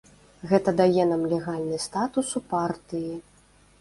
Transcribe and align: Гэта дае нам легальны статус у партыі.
Гэта 0.51 0.69
дае 0.79 1.03
нам 1.11 1.21
легальны 1.33 1.77
статус 1.87 2.27
у 2.41 2.43
партыі. 2.55 3.13